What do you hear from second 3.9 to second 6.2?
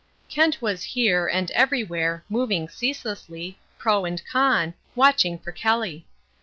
and con, watching for Kelly.